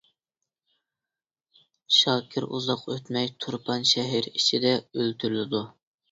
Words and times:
شاكىر 1.97 2.47
ئۇزاق 2.59 2.81
ئۆتمەي 2.95 3.29
تۇرپان 3.45 3.85
شەھىرى 3.89 4.33
ئىچىدە 4.39 4.73
ئۆلتۈرۈلىدۇ. 4.81 5.61